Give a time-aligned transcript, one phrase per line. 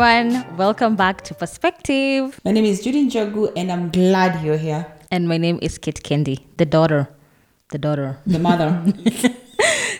[0.00, 2.40] Everyone, welcome back to Perspective.
[2.42, 4.86] My name is Judy Njogu, and I'm glad you're here.
[5.10, 7.06] And my name is Kit Kendi, the daughter.
[7.68, 8.18] The daughter.
[8.26, 8.82] The mother.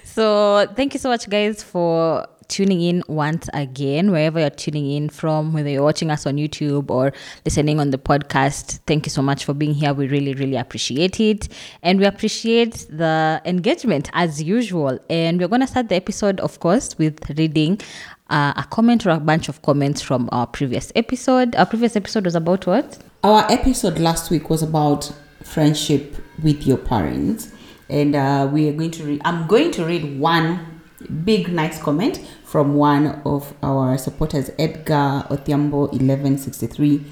[0.04, 5.08] So, thank you so much, guys, for tuning in once again, wherever you're tuning in
[5.08, 7.12] from, whether you're watching us on YouTube or
[7.44, 8.80] listening on the podcast.
[8.86, 9.94] Thank you so much for being here.
[9.94, 11.48] We really, really appreciate it.
[11.82, 14.98] And we appreciate the engagement as usual.
[15.08, 17.80] And we're going to start the episode, of course, with reading
[18.30, 21.54] uh, a comment or a bunch of comments from our previous episode.
[21.56, 22.98] Our previous episode was about what?
[23.22, 25.12] Our episode last week was about
[25.42, 27.52] friendship with your parents,
[27.88, 29.20] and uh, we are going to read.
[29.24, 30.80] I'm going to read one
[31.24, 37.04] big nice comment from one of our supporters, Edgar Odhiambo, eleven sixty three.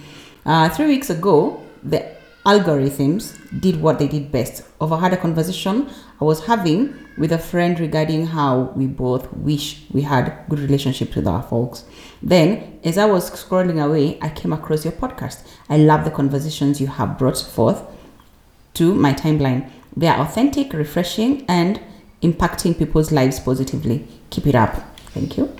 [0.46, 2.06] Uh, three weeks ago, the
[2.46, 4.62] algorithms did what they did best.
[4.80, 10.02] Overheard a conversation I was having with a friend regarding how we both wish we
[10.02, 11.84] had good relationships with our folks.
[12.22, 15.46] Then, as I was scrolling away, I came across your podcast.
[15.68, 17.82] I love the conversations you have brought forth
[18.74, 19.70] to my timeline.
[19.96, 21.80] They are authentic, refreshing, and
[22.22, 24.06] impacting people's lives positively.
[24.30, 24.74] Keep it up.
[25.10, 25.56] Thank you.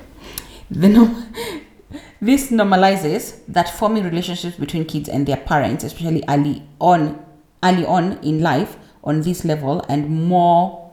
[0.70, 0.88] The
[2.20, 7.24] this normalizes that forming relationships between kids and their parents, especially early on,
[7.62, 10.90] early on in life, on this level, and more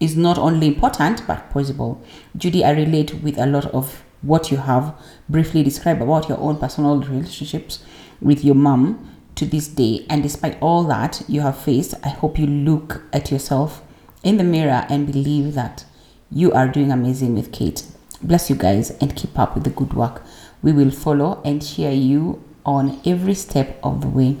[0.00, 2.00] is not only important but possible.
[2.36, 4.94] Judy, I relate with a lot of what you have
[5.28, 7.84] briefly described about your own personal relationships
[8.20, 10.04] with your mom to this day.
[10.10, 13.82] And despite all that you have faced, I hope you look at yourself
[14.22, 15.84] in the mirror and believe that
[16.30, 17.84] you are doing amazing with Kate.
[18.22, 20.22] Bless you guys and keep up with the good work.
[20.62, 24.36] We will follow and cheer you on every step of the way.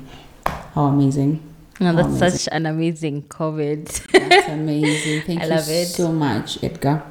[0.74, 1.47] How amazing!
[1.80, 2.30] No, that's amazing.
[2.30, 4.02] such an amazing comment.
[4.12, 5.22] That's amazing.
[5.26, 5.86] Thank I you love it.
[5.86, 7.02] so much, Edgar.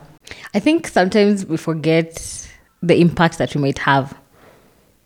[0.53, 2.47] I think sometimes we forget
[2.83, 4.17] the impact that we might have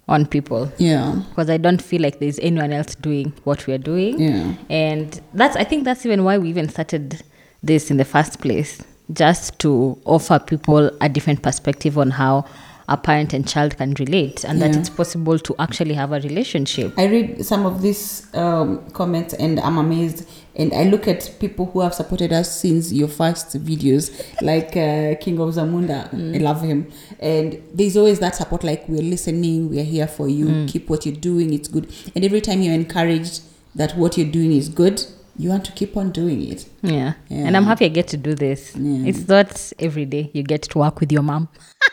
[0.08, 1.22] on people Yeah.
[1.30, 4.20] because I don't feel like there's anyone else doing what we are doing.
[4.20, 4.56] Yeah.
[4.70, 7.22] And that's I think that's even why we even started
[7.64, 8.82] this in the first place,
[9.14, 12.46] just to offer people a different perspective on how
[12.92, 16.94] a parent and child can relate and that it's possible to actually have a relationship.
[16.98, 20.28] I read some of these um, comments and I'm amazed.
[20.54, 25.16] And I look at people who have supported us since your first videos, like uh,
[25.24, 26.14] King of Zamunda.
[26.14, 26.92] I love him.
[27.22, 30.66] And there's always that support, like we're listening, we're here for you.
[30.68, 31.90] Keep what you're doing, it's good.
[32.14, 33.44] And every time you're encouraged
[33.76, 35.02] that what you're doing is good,
[35.38, 36.68] you want to keep on doing it.
[36.82, 37.14] Yeah.
[37.30, 37.48] Yeah.
[37.48, 38.76] And I'm happy I get to do this.
[38.76, 39.08] Yeah.
[39.08, 41.48] It's not every day you get to work with your mom.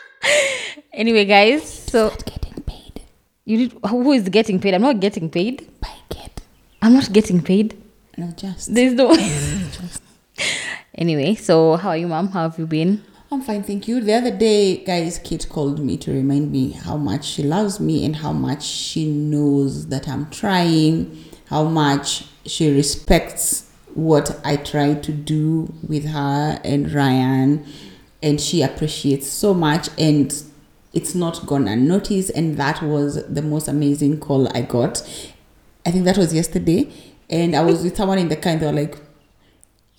[0.93, 3.01] anyway, guys, so Getting paid
[3.45, 4.75] you need, who is getting paid?
[4.75, 5.67] I'm not getting paid.
[5.81, 6.41] by Kate.
[6.81, 7.81] I'm not getting paid.
[8.17, 8.73] No, just.
[8.73, 9.09] There's no.
[10.95, 12.27] anyway, so how are you, mom?
[12.27, 13.03] How have you been?
[13.31, 14.01] I'm fine, thank you.
[14.01, 18.03] The other day, guys, Kate called me to remind me how much she loves me
[18.03, 24.95] and how much she knows that I'm trying, how much she respects what I try
[24.95, 27.65] to do with her and Ryan,
[28.23, 29.89] and she appreciates so much.
[29.97, 30.31] And
[30.93, 32.31] it's not gone unnoticed.
[32.35, 35.01] And that was the most amazing call I got.
[35.85, 36.91] I think that was yesterday,
[37.29, 38.97] and I was with someone in the car, and they were like,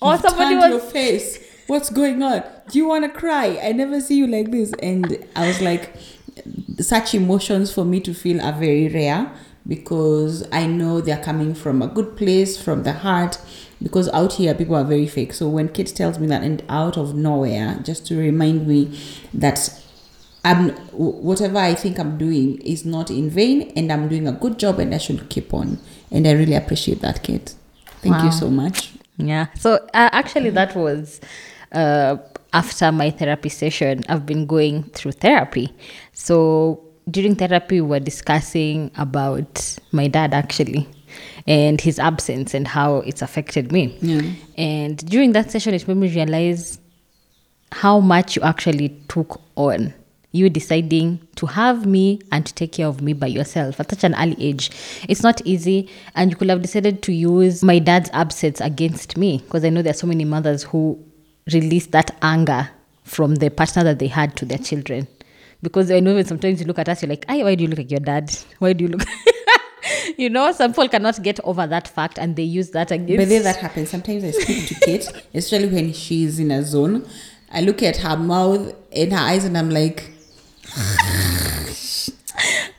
[0.01, 1.39] Oh, somebody was- your face.
[1.67, 2.43] What's going on?
[2.69, 3.57] Do you want to cry?
[3.63, 5.93] I never see you like this." And I was like,
[6.79, 9.31] such emotions for me to feel are very rare
[9.67, 13.37] because I know they're coming from a good place, from the heart.
[13.81, 15.33] Because out here, people are very fake.
[15.33, 18.99] So when Kate tells me that, and out of nowhere, just to remind me
[19.33, 19.71] that
[20.43, 24.57] I'm whatever I think I'm doing is not in vain, and I'm doing a good
[24.57, 25.77] job, and I should keep on.
[26.11, 27.53] And I really appreciate that, Kate.
[28.01, 28.25] Thank Wow.
[28.25, 28.93] you so much.
[29.17, 29.47] Yeah.
[29.59, 31.21] So uh, actually, that was
[31.71, 32.17] uh,
[32.53, 34.03] after my therapy session.
[34.09, 35.71] I've been going through therapy.
[36.13, 40.87] So during therapy, we were discussing about my dad actually
[41.45, 43.95] and his absence and how it's affected me.
[44.01, 44.21] Yeah.
[44.57, 46.79] And during that session, it made me realize
[47.71, 49.93] how much you actually took on.
[50.31, 54.03] You deciding to have me and to take care of me by yourself at such
[54.03, 54.71] an early age.
[55.09, 59.39] It's not easy, and you could have decided to use my dad's absence against me
[59.39, 61.03] because I know there are so many mothers who
[61.51, 62.69] release that anger
[63.03, 65.07] from the partner that they had to their children.
[65.61, 67.79] Because I know that sometimes you look at us, you're like, why do you look
[67.79, 68.35] like your dad?
[68.59, 69.03] Why do you look?"
[70.17, 73.17] you know, some people cannot get over that fact, and they use that against.
[73.17, 73.89] But then that happens.
[73.89, 77.07] Sometimes I speak to Kate, especially when she's in a zone.
[77.51, 80.10] I look at her mouth and her eyes, and I'm like,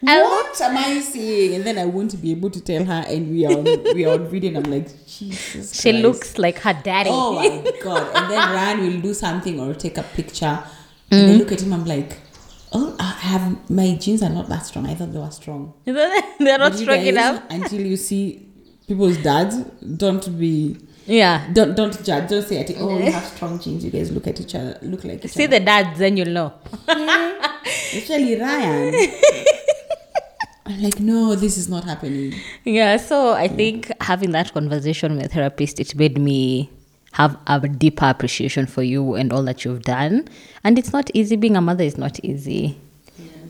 [0.01, 1.55] "What am I saying?
[1.55, 4.15] And then I won't be able to tell her, and we are on, we are
[4.15, 6.03] on video, and I'm like, "Jesus." she Christ.
[6.03, 7.11] looks like her daddy.
[7.13, 8.11] Oh my god!
[8.17, 10.63] And then Ryan will do something or take a picture,
[11.11, 11.39] and I mm.
[11.39, 11.73] look at him.
[11.73, 12.19] I'm like,
[12.73, 14.87] "Oh, I have my jeans are not that strong.
[14.87, 15.75] I thought they were strong.
[15.85, 17.43] They're not strong guys, enough.
[17.51, 18.49] until you see
[18.89, 19.57] people's dads.
[19.97, 20.77] Don't be
[21.07, 21.47] Yeah.
[21.53, 22.29] don't don't judge.
[22.31, 22.77] Don't say it.
[22.79, 23.85] oh you have strong genes.
[23.85, 25.59] You guys look at each other, look like each See other.
[25.59, 26.53] the dads, then you'll know.
[27.93, 28.95] Especially Ryan.
[30.67, 32.35] I'm like, no, this is not happening.
[32.65, 36.71] Yeah, so I think having that conversation with a therapist, it made me
[37.13, 40.29] have a deeper appreciation for you and all that you've done.
[40.65, 41.35] And it's not easy.
[41.37, 42.79] Being a mother is not easy.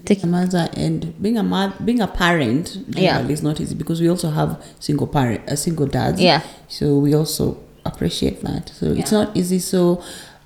[0.05, 3.27] Take a mother and being a mother, being a parent, Yeah.
[3.29, 6.21] is not easy because we also have single parent, a single dads.
[6.21, 6.43] Yeah.
[6.69, 8.69] So we also appreciate that.
[8.71, 9.59] So it's not easy.
[9.59, 10.03] So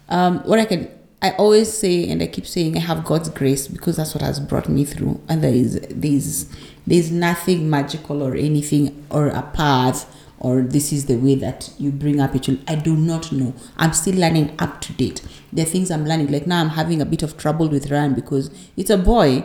[0.08, 0.88] um, what I can,
[1.23, 4.38] I always say, and I keep saying, I have God's grace because that's what has
[4.41, 5.20] brought me through.
[5.29, 6.47] And there is, there's,
[6.87, 10.12] there's nothing magical or anything or a path
[10.46, 12.60] or this is the way that you bring up a child.
[12.69, 13.52] I do not know.
[13.76, 15.20] I'm still learning up to date.
[15.52, 16.31] There are things I'm learning.
[16.31, 19.44] Like now, I'm having a bit of trouble with Ryan because it's a boy.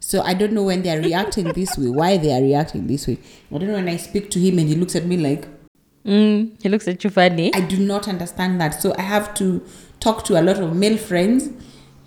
[0.00, 3.06] So I don't know when they are reacting this way, why they are reacting this
[3.06, 3.18] way.
[3.54, 5.46] I don't know when I speak to him and he looks at me like,
[6.04, 7.52] Mm, he looks at you funny.
[7.54, 8.80] I do not understand that.
[8.80, 9.62] So I have to
[10.00, 11.50] talk to a lot of male friends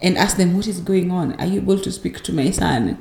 [0.01, 1.33] and ask them what is going on.
[1.39, 2.97] Are you able to speak to my son?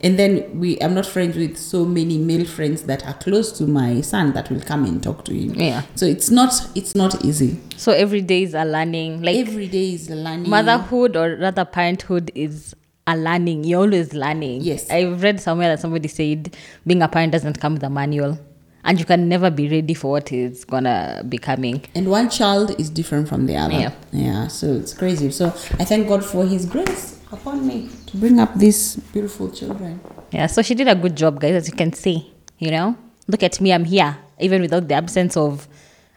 [0.00, 3.66] And then we I'm not friends with so many male friends that are close to
[3.66, 5.54] my son that will come and talk to him.
[5.54, 5.82] Yeah.
[5.96, 7.58] So it's not it's not easy.
[7.76, 9.22] So every day is a learning.
[9.22, 10.48] Like Every day is a learning.
[10.50, 12.74] motherhood or rather parenthood is
[13.08, 13.64] a learning.
[13.64, 14.60] You're always learning.
[14.60, 14.88] Yes.
[14.90, 16.56] I've read somewhere that somebody said
[16.86, 18.38] being a parent doesn't come with a manual.
[18.84, 21.82] And you can never be ready for what is gonna be coming.
[21.96, 23.74] and one child is different from the other.
[23.74, 23.92] Yeah.
[24.12, 24.46] Yeah.
[24.46, 25.32] So it's crazy.
[25.32, 25.46] So
[25.80, 30.00] I thank God for His grace upon me to bring up these beautiful children.
[30.30, 32.32] Yeah, so she did a good job, guys, as you can see.
[32.58, 32.96] You know,
[33.26, 35.68] look at me, I'm here, even without the absence of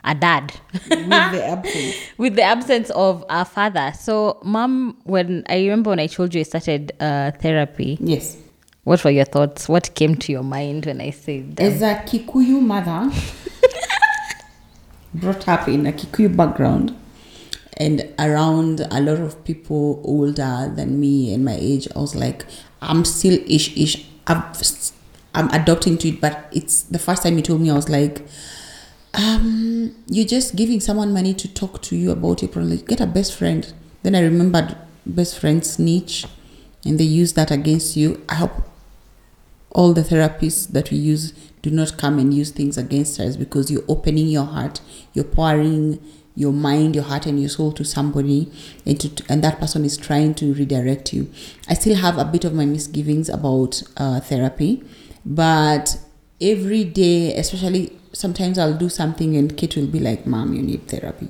[0.03, 0.51] a dad,
[0.89, 1.95] with the absence.
[2.17, 3.93] with the absence of a father.
[3.99, 8.37] So, mom, when I remember when I told you I started uh, therapy, Yes.
[8.83, 9.69] what were your thoughts?
[9.69, 11.63] What came to your mind when I said that?
[11.63, 13.11] As a Kikuyu mother,
[15.13, 16.95] brought up in a Kikuyu background
[17.77, 22.45] and around a lot of people older than me and my age, I was like,
[22.81, 24.05] I'm still ish ish.
[24.27, 28.25] I'm adopting to it, but it's the first time you told me, I was like,
[29.13, 32.71] um, you're just giving someone money to talk to you about your problem.
[32.71, 33.71] Like, Get a best friend.
[34.03, 34.75] Then I remembered
[35.05, 36.25] best friend snitch,
[36.85, 38.23] and they use that against you.
[38.29, 38.51] I hope
[39.71, 43.71] all the therapists that we use do not come and use things against us because
[43.71, 44.81] you're opening your heart,
[45.13, 45.99] you're pouring
[46.41, 48.51] your mind, your heart, and your soul to somebody,
[48.85, 51.29] and to, and that person is trying to redirect you.
[51.69, 54.83] I still have a bit of my misgivings about uh, therapy,
[55.25, 55.97] but
[56.41, 60.87] every day, especially sometimes I'll do something and Kate will be like, "Mom, you need
[60.87, 61.29] therapy."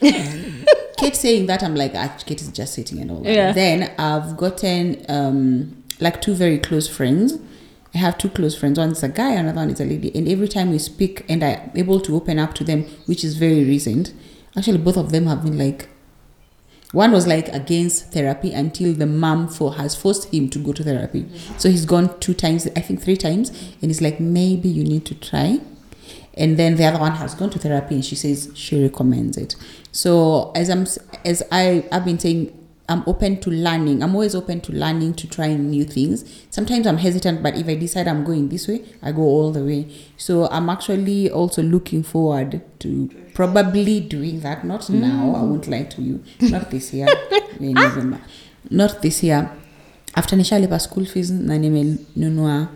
[0.96, 3.32] Kate saying that, I'm like, ah, Kate is just sitting and all that.
[3.32, 3.52] Yeah.
[3.52, 7.38] Then I've gotten um, like two very close friends.
[7.94, 8.78] I have two close friends.
[8.78, 10.14] One is a guy, another one is a lady.
[10.14, 13.36] And every time we speak and I'm able to open up to them, which is
[13.36, 14.12] very recent,
[14.56, 15.88] actually both of them have been like,
[16.92, 20.82] one was like against therapy until the mom for has forced him to go to
[20.82, 21.22] therapy.
[21.22, 21.58] Mm-hmm.
[21.58, 25.04] So he's gone two times, I think three times, and he's like, maybe you need
[25.06, 25.60] to try.
[26.34, 29.56] And then the other one has gone to therapy, and she says she recommends it.
[29.90, 30.86] So as I'm
[31.24, 32.55] as I I've been saying,
[32.88, 34.02] I'm open to learning.
[34.02, 36.24] I'm always open to learning to trying new things.
[36.50, 39.64] Sometimes I'm hesitant, but if I decide I'm going this way, I go all the
[39.64, 39.88] way.
[40.16, 44.64] So I'm actually also looking forward to probably doing that.
[44.64, 45.34] Not now.
[45.34, 46.22] I won't lie to you.
[46.40, 47.06] Not this year.
[48.70, 49.50] Not this year.
[50.14, 52.68] After nishalipa school fees na nimenunua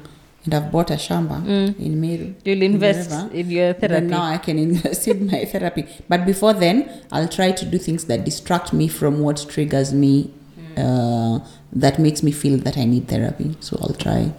[0.45, 1.45] and I've bought a shamba
[1.79, 2.35] in Meru.
[2.45, 4.07] You'll invest River, in your Then therapy.
[4.07, 5.87] now I can invest in my therapy.
[6.09, 10.33] But before then, I'll try to do things that distract me from what triggers me,
[10.77, 11.41] uh,
[11.73, 13.57] that makes me feel that I need therapy.
[13.61, 14.33] So I'll try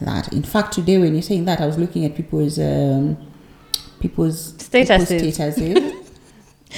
[0.00, 0.32] that.
[0.32, 3.16] In fact, today when you're saying that, I was looking at people's um,
[4.00, 5.08] people's Statuses.
[5.08, 6.04] people's statuses.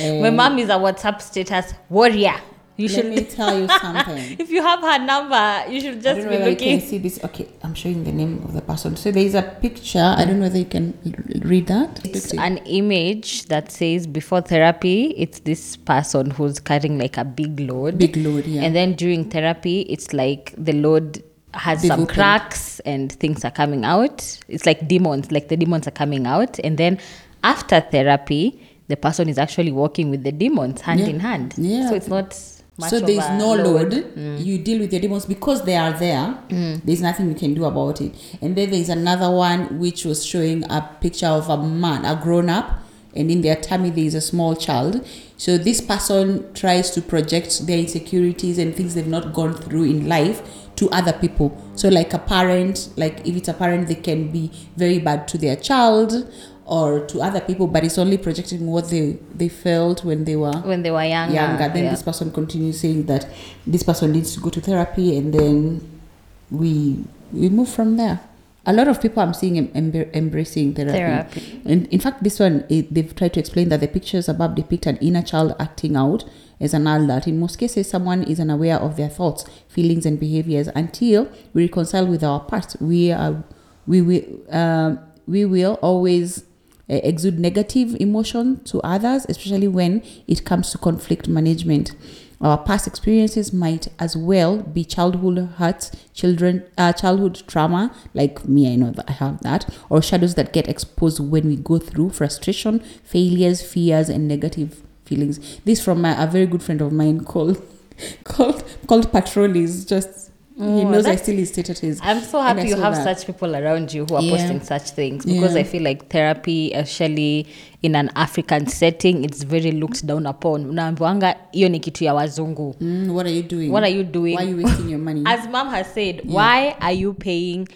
[0.22, 2.34] My mom is a WhatsApp status warrior.
[2.80, 3.06] You Let should.
[3.14, 4.36] me tell you something.
[4.38, 6.80] if you have her number, you should I just don't know be whether you can
[6.80, 7.22] see this.
[7.24, 8.96] Okay, I'm showing the name of the person.
[8.96, 10.14] So there is a picture.
[10.16, 10.96] I don't know whether you can
[11.44, 12.00] read that.
[12.04, 17.60] It's an image that says before therapy, it's this person who's carrying like a big
[17.60, 17.98] load.
[17.98, 18.62] Big load, yeah.
[18.62, 21.22] And then during therapy, it's like the load
[21.52, 22.14] has They've some opened.
[22.16, 24.38] cracks and things are coming out.
[24.48, 26.58] It's like demons, like the demons are coming out.
[26.62, 26.98] And then
[27.42, 31.06] after therapy, the person is actually walking with the demons hand Yeah.
[31.06, 31.54] in hand.
[31.56, 31.88] Yeah.
[31.88, 32.38] So it's not
[32.80, 33.92] much so of there's a no load.
[33.92, 34.44] Mm.
[34.44, 36.36] You deal with your demons because they are there.
[36.84, 38.14] There's nothing you can do about it.
[38.40, 42.48] And then there's another one which was showing a picture of a man, a grown
[42.50, 42.80] up,
[43.14, 45.06] and in their tummy there is a small child.
[45.36, 50.08] So this person tries to project their insecurities and things they've not gone through in
[50.08, 50.42] life
[50.76, 51.56] to other people.
[51.74, 55.38] So, like a parent, like if it's a parent, they can be very bad to
[55.38, 56.30] their child
[56.70, 60.56] or to other people, but it's only projecting what they they felt when they were
[60.62, 61.34] when they were younger.
[61.34, 61.68] younger.
[61.68, 61.90] Then yeah.
[61.90, 63.26] this person continues saying that
[63.66, 66.00] this person needs to go to therapy, and then
[66.48, 68.20] we we move from there.
[68.66, 71.40] A lot of people I'm seeing em- emb- embracing therapy.
[71.40, 71.62] Therapy.
[71.64, 74.86] And in fact, this one it, they've tried to explain that the pictures above depict
[74.86, 76.24] an inner child acting out
[76.60, 77.26] as an adult.
[77.26, 82.06] In most cases, someone is unaware of their thoughts, feelings, and behaviors until we reconcile
[82.06, 82.76] with our past.
[82.80, 83.42] We are
[83.88, 84.22] we will
[84.54, 86.49] um, we will always uh,
[86.90, 91.92] exude negative emotion to others, especially when it comes to conflict management.
[92.40, 98.72] Our past experiences might as well be childhood hurts, children, uh, childhood trauma, like me,
[98.72, 102.10] I know that I have that, or shadows that get exposed when we go through
[102.10, 105.60] frustration, failures, fears, and negative feelings.
[105.66, 107.62] This from a very good friend of mine called
[108.24, 109.84] called called Patrolis.
[109.84, 110.29] Just
[110.60, 112.00] he Oh, knows I still his status.
[112.02, 113.04] I'm so happy you have that.
[113.18, 114.36] such people around you who are Yeah.
[114.36, 115.60] posting such things because Yeah.
[115.60, 117.46] I feel like therapy, especially
[117.82, 120.66] in an African setting, it's very looked down upon.
[120.70, 122.74] Unaambiwanga hiyo ni kitu ya wazungu.
[122.80, 123.70] Mm, what are you doing?
[123.72, 124.36] What are you doing?
[124.36, 125.22] Why are you wasting your money?
[125.26, 127.68] As mom has said, why are you paying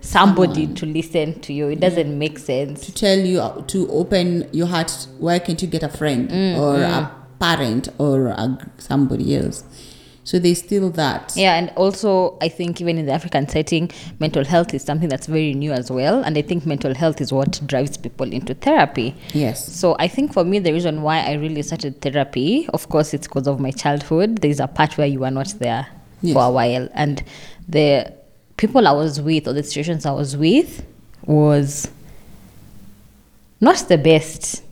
[0.00, 1.68] somebody to listen to you?
[1.70, 2.80] It doesn't make sense.
[2.86, 6.58] to tell you uh, to open your heart why can't you get a friend Mm,
[6.58, 9.64] or a parent or a, somebody else
[10.24, 14.44] so there's still that Yeah, and also I think even in the African setting, mental
[14.44, 16.22] health is something that's very new as well.
[16.22, 19.14] And I think mental health is what drives people into therapy.
[19.34, 23.12] yes So I think for me, the reason why I really started therapy, of course,
[23.14, 24.38] it's because of my childhood.
[24.38, 25.86] There's a part where you are not there
[26.22, 26.34] Yes.
[26.34, 27.24] for a while, and
[27.68, 28.12] the
[28.56, 30.86] people I was with or the situations I was with
[31.26, 31.90] was
[33.60, 34.62] not the best.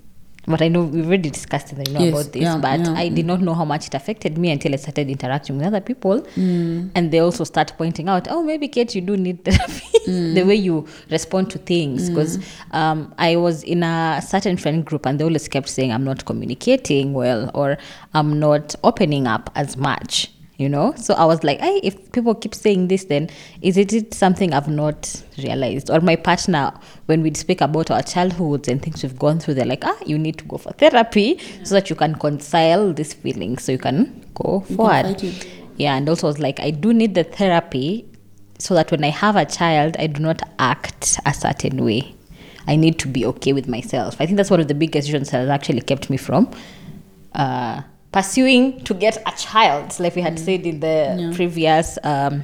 [0.51, 1.79] But I know we've already discussed it.
[1.89, 2.95] I know Yes, about this, yeah, but yeah.
[2.95, 5.81] I did not know how much it affected me until I started interacting with other
[5.81, 6.91] people, Mm.
[6.95, 10.35] and they also start pointing out, "Oh, maybe Kate, you do need therapy." Mm.
[10.35, 12.39] the way you respond to things, because
[12.73, 16.25] um, I was in a certain friend group, and they always kept saying, "I'm not
[16.25, 17.79] communicating well," or
[18.15, 20.31] "I'm not opening up as much."
[20.61, 23.31] You know, so I was like, hey, if people keep saying this, then
[23.63, 25.89] is it, something I've not realized?
[25.89, 26.75] Or my partner,
[27.07, 30.19] when we speak about our childhoods and things we've gone through, they're like, ah, you
[30.19, 34.23] need to go for therapy so that you can reconcile these feelings so you can
[34.35, 35.19] go can forward.
[35.19, 35.49] fight.
[35.79, 38.07] Yeah, and also I was like, I do need the therapy
[38.59, 42.15] so that when I have a child, I do not act a certain way.
[42.67, 44.15] I need to be okay with myself.
[44.21, 46.51] I think that's one of the biggest reasons that has actually kept me from
[47.35, 47.81] uh,
[48.13, 51.21] pursuing to get a child, like we had said in the Mm.
[51.31, 51.37] Yeah.
[51.37, 51.99] previous.
[52.03, 52.43] Um,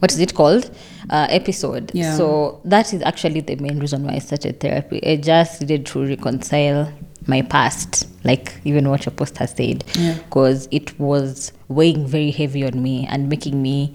[0.00, 0.70] what is it called
[1.10, 2.14] uh, episode Yeah.
[2.16, 6.04] so that is actually the main reason why i started therapy i just needed to
[6.04, 6.92] reconcile
[7.26, 10.14] my past like even what your post has said Yeah.
[10.14, 13.92] because it was weighing very heavy on me and making me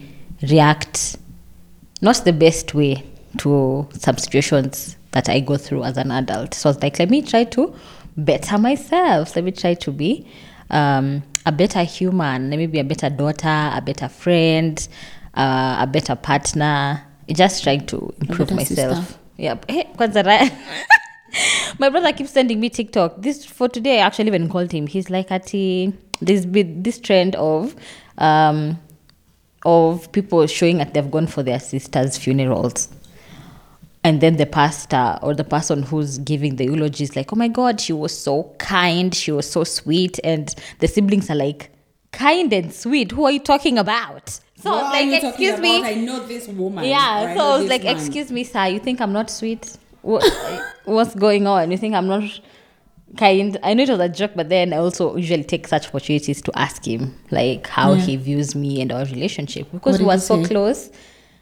[0.50, 1.18] react
[2.02, 3.04] not the best way
[3.40, 6.54] to some situations that I go through as an adult.
[6.54, 7.74] So I was like, let me try to
[8.18, 9.36] better myself.
[9.36, 10.28] Let me try to be
[10.70, 12.50] um, a better human.
[12.50, 14.88] Let me be a better daughter, a better friend,
[15.34, 17.04] uh, a better partner.
[17.30, 18.98] Just trying to improve myself.
[18.98, 19.20] sister.
[19.38, 19.56] Yeah.
[19.68, 20.24] Hey, kwanza
[21.80, 23.22] My brother keeps sending me TikTok.
[23.22, 24.88] This for today, I actually even called him.
[24.88, 27.76] He's like, "Ati, there's this trend of
[28.18, 28.80] um,
[29.66, 32.88] of people showing that they've gone for their sisters' funerals.
[34.08, 37.50] And then the pastor or the person who's giving the eulogy is like, oh my
[37.50, 39.14] God, she was so kind.
[39.14, 40.18] She was so sweet.
[40.24, 41.72] And the siblings are like,
[42.14, 43.12] kind and sweet.
[43.12, 44.30] Who are you talking about?
[44.56, 45.84] So What like, excuse me.
[45.84, 46.86] I know this woman.
[46.86, 47.98] Yeah, so I was like, man.
[47.98, 49.78] excuse me, sir, you think I'm not sweet?
[50.04, 50.24] What,
[50.86, 51.70] what's going on?
[51.70, 52.24] You think I'm not
[53.18, 53.58] kind?
[53.62, 56.58] I know it was a joke, but then I also usually take such opportunities to
[56.58, 58.02] ask him, like, how Yeah.
[58.06, 59.70] he views me and our relationship.
[59.74, 60.48] Because What we were so say?
[60.50, 60.92] close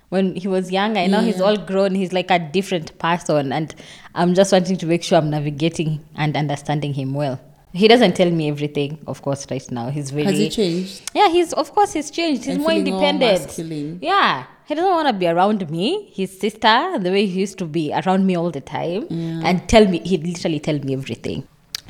[0.09, 0.97] when he was young.
[0.97, 3.51] I know he's all grown, he's like a different person.
[3.51, 3.73] And
[4.13, 7.39] I'm just wanting to make sure I'm navigating and understanding him well.
[7.73, 9.89] He doesn't tell me everything, of course, right now.
[9.89, 10.23] He's very.
[10.25, 11.11] Has he changed?
[11.13, 12.45] Yeah, he's of course he's changed.
[12.45, 14.01] He's And more independent.
[14.01, 17.65] Yeah, he doesn't want to be around me, his sister, the way he used to
[17.65, 19.99] be around me all the time, and tell me.
[19.99, 21.45] He'd literally tell me everything.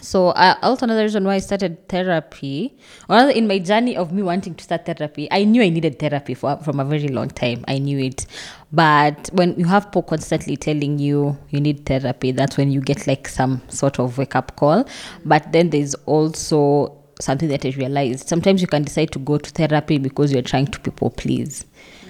[0.06, 2.78] So uh, also another reason why I started therapy,
[3.10, 5.98] or rather in my journey of me wanting to start therapy, I knew I needed
[5.98, 7.66] therapy for from a very long time.
[7.68, 8.28] I knew it,
[8.72, 13.08] but when you have people constantly telling you you need therapy, that's when you get
[13.08, 14.88] like some sort of wake up call.
[15.26, 18.28] But then there's also something that I realized.
[18.28, 21.66] Sometimes you can decide to go to therapy because you're trying to people please.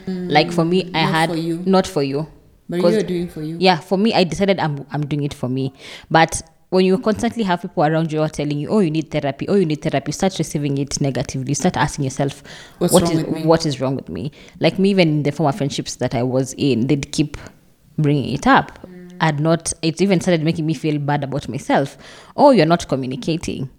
[0.05, 1.63] like for me, I had for you.
[1.65, 2.27] not for you.
[2.67, 3.57] But you're doing for you.
[3.59, 5.71] yeah for me i decided i'm, I'm doing it for me
[6.09, 9.11] but when you constantly have people around you who are telling you, "Oh, you need
[9.11, 9.47] therapy.
[9.47, 11.49] Oh, you need therapy," you start receiving it negatively.
[11.51, 12.43] You start asking yourself,
[12.79, 15.31] What's "What is with me?" what is wrong with me?" Like me, even in the
[15.31, 17.37] former friendships that I was in, they'd keep
[17.97, 18.79] bringing it up.
[18.87, 19.13] Mm.
[19.21, 19.73] I'd not.
[19.81, 21.97] It even started making me feel bad about myself.
[22.35, 23.69] Oh, you're not communicating.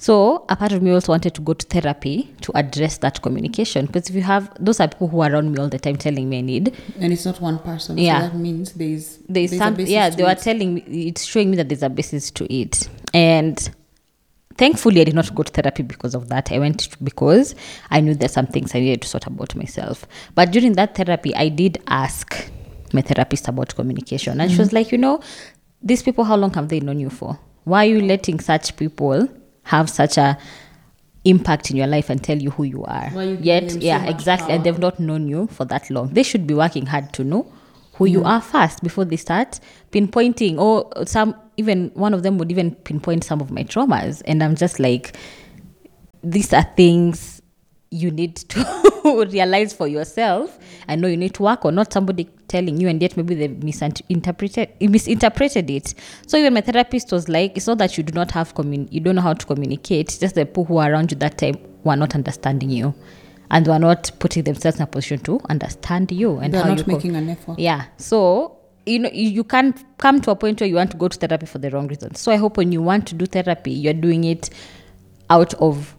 [0.00, 3.84] So a part of me also wanted to go to therapy to address that communication
[3.84, 6.30] because if you have those are people who are around me all the time telling
[6.30, 7.98] me I need And it's not one person.
[7.98, 8.22] Yeah.
[8.22, 10.38] So that means there's there's, a some basis yeah they were it.
[10.38, 13.70] telling me it's showing me that there's a basis to it and
[14.56, 17.54] thankfully i did not go to therapy because of that i went because
[17.90, 21.34] i knew there's some things i needed to sort about myself but during that therapy
[21.34, 22.50] i did ask
[22.92, 24.76] my therapist about communication and she was mm-hmm.
[24.76, 25.20] like you know
[25.82, 29.28] these people how long have they known you for why are you letting such people
[29.64, 30.38] have such a
[31.24, 33.10] impact in your life and tell you who you are.
[33.12, 36.14] You yet so yeah much exactly and they've not known you for that long.
[36.14, 37.52] They should be working hard to know
[38.00, 38.26] who you mm.
[38.26, 39.60] are first before they start
[39.92, 44.42] pinpointing or some even one of them would even pinpoint some of my traumas and
[44.42, 45.14] i'm just like
[46.24, 47.42] these are things
[47.90, 48.64] you need to
[49.30, 53.00] realize for yourself i know you need to work or not somebody telling you and
[53.00, 55.94] yet maybe they misinterpreted misinterpreted it
[56.26, 59.00] so even my therapist was like it's not that you do not have commun- you
[59.00, 61.54] don't know how to communicate it's just the people who are around you that time
[61.84, 62.94] who are not understanding you
[63.50, 66.68] and who are not putting themselves in a position to understand you and They're how
[66.74, 67.58] not you making an effort.
[67.58, 67.86] yeah.
[67.96, 71.08] So you know you, you can't come to a point where you want to go
[71.08, 72.20] to therapy for the wrong reasons.
[72.20, 74.50] So I hope when you want to do therapy, you're doing it
[75.30, 75.96] out of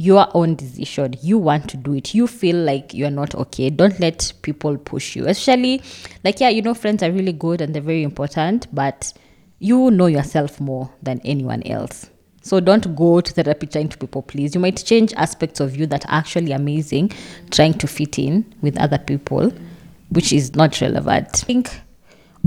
[0.00, 1.12] your own decision.
[1.20, 2.14] You want to do it.
[2.14, 3.68] You feel like you're not okay.
[3.68, 5.26] Don't let people push you.
[5.26, 5.82] Especially
[6.24, 9.12] like yeah, you know, friends are really good and they're very important, but
[9.58, 12.08] you know yourself more than anyone else.
[12.40, 14.54] So don't go to therapy trying to people please.
[14.54, 17.12] You might change aspects of you that are actually amazing,
[17.50, 19.52] trying to fit in with other people,
[20.08, 21.28] which is not relevant.
[21.42, 21.70] I think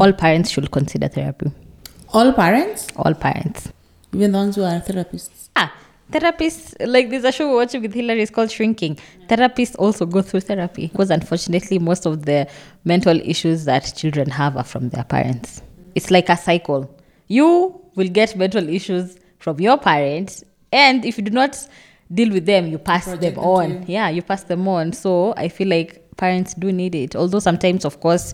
[0.02, 1.52] all parents should consider therapy.
[2.12, 3.70] All parents, All parents.
[4.12, 5.50] even the ones who are therapists.
[5.56, 5.72] Ah,
[6.14, 8.22] therapists like there's a show we're watching with Hillary.
[8.22, 8.98] It's called Shrinking.
[9.28, 12.48] Therapists also go through therapy because unfortunately most of the
[12.86, 15.60] mental issues that children have are from their parents.
[15.60, 15.92] Mm-hmm.
[15.96, 16.96] It's like a cycle.
[17.28, 21.58] You will get mental issues from your parents, and if you do not
[22.14, 23.72] deal with them, you pass Project them them on.
[23.72, 23.86] you.
[23.88, 24.94] Yeah, you pass them on.
[24.94, 27.16] So I feel like parents do need it.
[27.16, 28.34] Although sometimes, of course,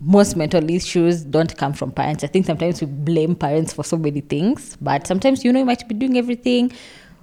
[0.00, 2.24] most mental issues don't come from parents.
[2.24, 5.64] I think sometimes we blame parents for so many things, but sometimes you know you
[5.64, 6.72] might be doing everything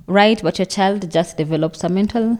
[0.07, 2.39] right, but your child just develops a mental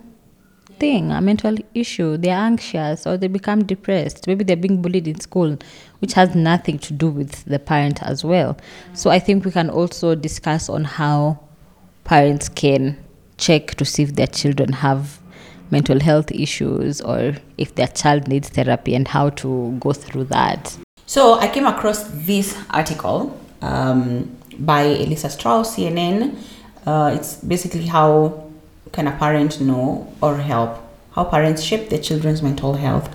[0.79, 2.17] thing, a mental issue.
[2.17, 4.27] They're anxious or they become depressed.
[4.27, 5.57] Maybe they're being bullied in school,
[5.99, 8.57] which has nothing to do with the parent as well.
[8.93, 11.39] So I think we can also discuss on how
[12.03, 13.03] parents can
[13.37, 15.19] check to see if their children have
[15.71, 20.77] mental health issues or if their child needs therapy and how to go through that.
[21.05, 26.37] So I came across this article um, by Elissa Strauss, CNN.
[26.85, 28.49] Uh, it's basically how
[28.91, 33.09] can a parent know or help how parents shape their children's mental health.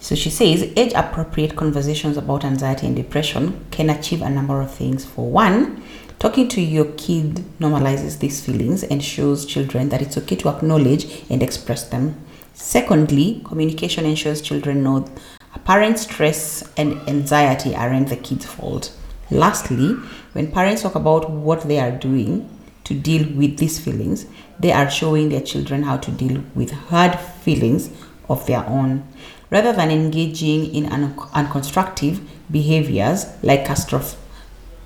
[0.00, 4.72] So she says age appropriate conversations about anxiety and depression can achieve a number of
[4.72, 5.04] things.
[5.04, 5.82] For one,
[6.18, 11.22] talking to your kid normalizes these feelings and shows children that it's okay to acknowledge
[11.30, 12.24] and express them.
[12.54, 15.06] Secondly, communication ensures children know
[15.54, 18.92] apparent stress and anxiety aren't the kid's fault.
[19.30, 19.94] Lastly,
[20.32, 22.48] when parents talk about what they are doing
[22.84, 24.26] to deal with these feelings,
[24.60, 27.90] they are showing their children how to deal with hard feelings
[28.28, 29.06] of their own.
[29.50, 34.16] Rather than engaging in un- unconstructive behaviors like castroph-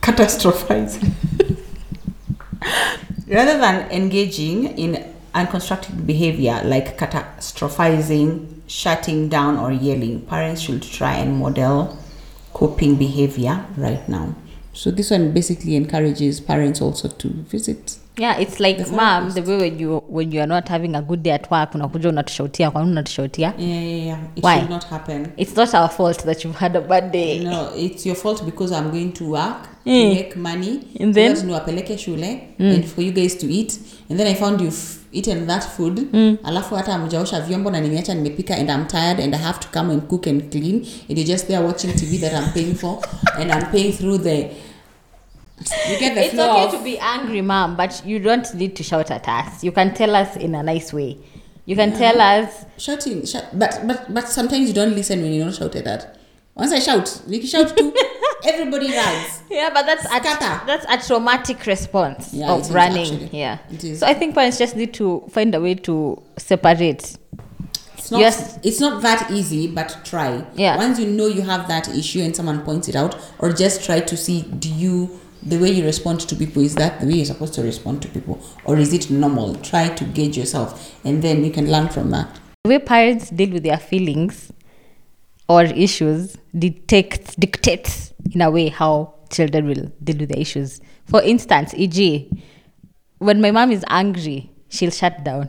[0.00, 1.12] catastrophizing.
[3.28, 11.14] Rather than engaging in unconstructive behavior like catastrophizing, shutting down, or yelling, parents should try
[11.14, 11.96] and model
[12.52, 14.34] coping behavior right now.
[14.72, 17.98] So, this one basically encourages parents also to visit.
[18.20, 21.02] Yeah it's like The mom the way when you when you are not having a
[21.02, 24.18] good day at work unakuja unatushautia kwa nini unatushautia Yeah, yeah, yeah.
[24.36, 24.54] It Why?
[24.56, 25.26] should not happen.
[25.36, 28.74] it's not our fault that you've had a bad day No, it's your fault because
[28.74, 29.92] I'm going to work Mm.
[29.92, 30.80] to make money.
[31.00, 31.36] And then?
[31.46, 33.78] niwapeleke shule and for you guys to eat.
[34.10, 36.06] And then I found you've eaten that food.
[36.44, 39.92] Alafu hata amjaosha vyombo na nimeacha nimepika and I'm tired and I have to come
[39.92, 40.74] and cook and clean.
[41.08, 42.98] And you're just there watching TV that I'm paying for
[43.38, 44.46] and I'm paying through the
[45.88, 48.74] you get the it's flow okay of- to be angry mom but you don't need
[48.76, 51.16] to shout at us you can tell us in a nice way
[51.66, 55.44] you can tell us shouting shout, but but but sometimes you don't listen when you're
[55.44, 56.00] not shouted at.
[56.00, 56.16] That.
[56.56, 57.94] Once I shout, you can shout too,
[58.44, 59.42] everybody runs.
[59.50, 60.66] yeah but that's a, Scatter.
[60.66, 63.38] that's a traumatic response Yeah, it of is running actually.
[63.38, 64.00] yeah It is.
[64.00, 67.16] so i think parents just need to find a way to separate
[67.96, 68.58] It's not, Yes.
[68.64, 70.44] it's not that easy, but try.
[70.54, 70.76] Yeah.
[70.76, 74.00] Once you know you have that issue and someone points it out, or just try
[74.00, 77.24] to see do you the way you respond to people is that the way you're
[77.24, 81.44] supposed to respond to people or is it normal try to gauge yourself and then
[81.44, 84.52] you can learn from that The way parents deal with their feelings
[85.48, 90.80] or issues dictates dictates in a way how children will deal with their issues.
[91.06, 92.30] For instance, e.g.,
[93.18, 95.48] when my mom is angry, she'll shut down.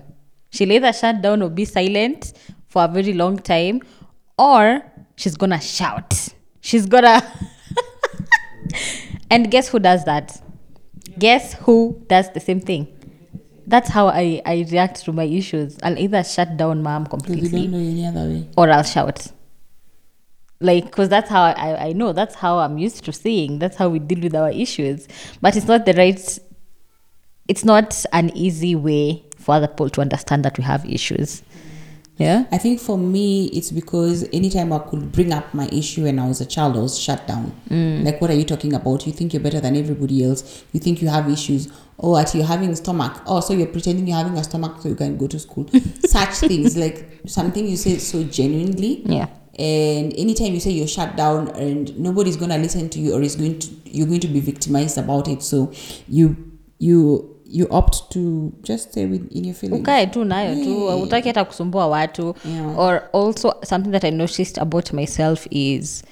[0.51, 2.33] She'll either shut down or be silent
[2.67, 3.81] for a very long time,
[4.37, 4.81] or
[5.15, 6.29] she's gonna shout.
[6.61, 7.21] She's gonna.
[9.31, 10.39] and guess who does that?
[11.17, 12.87] Guess who does the same thing?
[13.65, 15.77] That's how I, I react to my issues.
[15.81, 19.27] I'll either shut down mom completely don't know any other way or I'll shout.
[20.59, 23.89] Like, because that's how I, I know, that's how I'm used to seeing, that's how
[23.89, 25.07] we deal with our issues.
[25.41, 26.39] But it's not the right,
[27.47, 31.41] it's not an easy way for other people to understand that we have issues.
[32.21, 32.45] Yeah?
[32.51, 36.27] I think for me, it's because anytime I could bring up my issue when I
[36.27, 37.51] was a child, I was shut down.
[37.69, 38.05] Mm.
[38.05, 39.07] Like, what are you talking about?
[39.07, 40.63] You think you're better than everybody else.
[40.71, 41.67] You think you have issues.
[41.99, 43.21] Oh, at you're having stomach.
[43.25, 45.67] Oh, so you're pretending you're having a stomach so you can go to school.
[46.05, 49.01] Such things, like something you say so genuinely.
[49.05, 49.27] Yeah.
[49.57, 53.35] And anytime you say you're shut down and nobody's gonna listen to you or is
[53.35, 55.43] going to you're going to be victimized about it.
[55.43, 55.71] So
[56.07, 59.81] you you you opt to just stay with in your feelings.
[59.81, 62.35] ukae tu nayo tu utaki hata kusumbua watu.
[62.45, 62.79] Yeah.
[62.79, 66.03] or also something that i noticed about myself is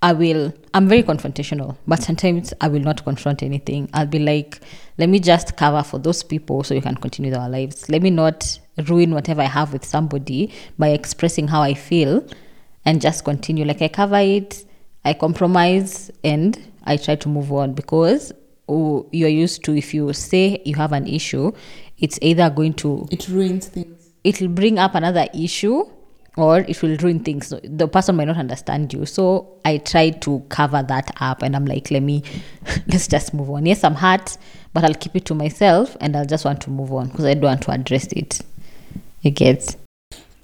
[0.00, 3.88] i will i'm very confrontational but sometimes i will not confront anything.
[3.94, 4.60] I'll be like
[4.98, 7.88] let me just cover for those people so you can continue with our lives.
[7.88, 12.22] Let me not ruin whatever i have with somebody by expressing how i feel
[12.84, 13.64] and just continue.
[13.64, 14.64] Like i cover it
[15.04, 18.32] i compromise and i try to move on because
[18.68, 21.52] oh, you're used to if you say you have an issue
[21.98, 24.10] it's either going to It ruins things.
[24.24, 25.84] it'll bring up another issue
[26.36, 27.54] or it will ruin things.
[27.64, 29.06] The person might not understand you.
[29.06, 32.22] So i try to cover that up and i'm like let me
[32.88, 33.64] let's just move on.
[33.66, 34.36] Yes i'm hurt
[34.74, 37.32] but i'll keep it to myself and i'll just want to move on because i
[37.34, 38.40] don't want to address it.
[39.22, 39.76] You get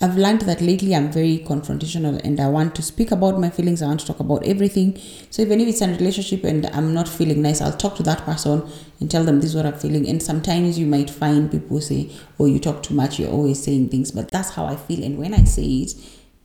[0.03, 3.83] I've learned that lately I'm very confrontational and I want to speak about my feelings.
[3.83, 5.01] I want to talk about everything.
[5.31, 8.19] So even if it's a relationship and I'm not feeling nice, I'll talk to that
[8.25, 10.09] person and tell them this is what I'm feeling.
[10.09, 12.11] And sometimes you might find people say,
[12.41, 13.21] "Oh, you talk too much.
[13.21, 15.05] You're always saying things," but that's how I feel.
[15.05, 15.95] And when I say it,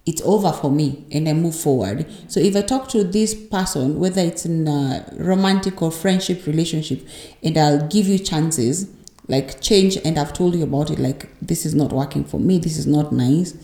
[0.06, 2.06] it's over for me and I move forward.
[2.28, 7.08] So if I talk to this person, whether it's in a romantic or friendship relationship,
[7.41, 8.88] and I'll give you chances,
[9.27, 12.59] like change, and I've told you about it, like this is not working for me,
[12.59, 13.55] this is not nice,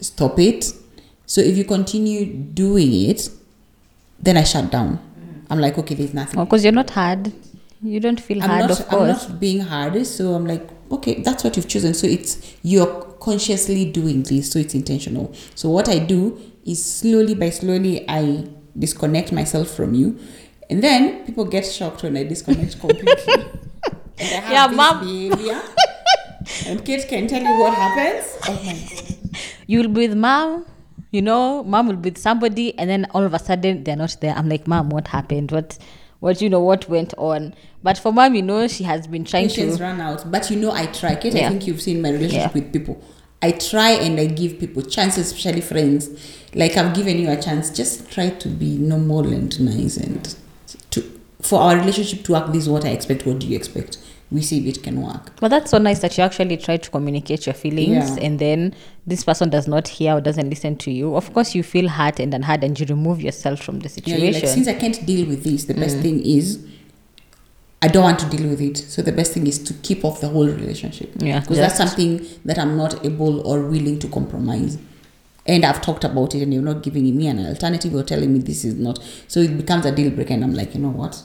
[0.00, 0.72] stop it.
[1.26, 3.28] So if you continue doing it,
[4.18, 4.98] then I shut down.
[4.98, 5.46] Mm.
[5.50, 6.40] I'm like, okay, there's nothing.
[6.40, 7.32] Oh, because you're not hard
[7.82, 10.68] you don't feel I'm hard not, of I'm course not being hard, so I'm like,
[10.90, 11.94] okay, that's what you've chosen.
[11.94, 15.32] So it's you're consciously doing this, so it's intentional.
[15.54, 20.18] So what I do is slowly by slowly I disconnect myself from you,
[20.68, 23.44] and then people get shocked when I disconnect completely.
[24.20, 25.00] and I have Yeah, this mom.
[25.00, 25.62] behavior.
[26.66, 28.36] and Kate can tell you what happens.
[28.48, 29.38] Oh my god.
[29.66, 30.64] you will be with mom
[31.10, 34.14] you know mom will be with somebody and then all of a sudden they're not
[34.20, 35.78] there i'm like mom what happened what
[36.20, 39.48] what you know what went on but for mom you know she has been trying
[39.48, 40.30] Patience to run out.
[40.30, 41.14] But you know, I try.
[41.14, 42.60] Kate, I think you've seen my relationship Yeah.
[42.62, 43.00] with people.
[43.40, 46.10] I try and I give people chances, especially friends.
[46.54, 47.70] Like I've given you a chance.
[47.70, 50.34] Just try to be normal and nice and
[50.90, 51.02] to
[51.40, 52.52] for our relationship to work.
[52.52, 53.24] This is what I expect.
[53.24, 53.98] What do you expect?
[54.30, 55.32] We see if it can work.
[55.40, 58.24] but that's so nice that you actually try to communicate your feelings Yeah.
[58.24, 58.74] and then
[59.06, 62.20] this person does not hear or doesn't listen to you of course you feel hurt
[62.20, 65.26] and unheard and you remove yourself from the Yeah, situation like, since I can't deal
[65.26, 66.02] with this, the best mm.
[66.02, 66.58] thing is
[67.80, 68.76] I don't want to deal with it.
[68.76, 71.12] So the best thing is to keep off the whole relationship.
[71.18, 74.78] Yeah, Because that's something that I'm not able or willing to compromise.
[75.46, 78.40] And I've talked about it and you're not giving me an alternative or telling me
[78.40, 78.98] this is not.
[79.28, 81.22] So it becomes a deal breaker and I'm like, you know what?